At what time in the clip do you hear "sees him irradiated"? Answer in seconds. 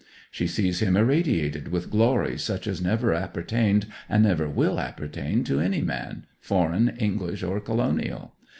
0.47-1.67